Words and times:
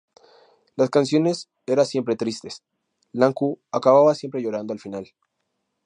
Las 0.77 0.89
canciones 0.89 1.51
era 1.67 1.85
siempre 1.85 2.15
tristes, 2.15 2.63
Iancu 3.13 3.59
acababa 3.71 4.15
siempre 4.15 4.41
llorando 4.41 4.73
al 4.73 4.79
final. 4.79 5.13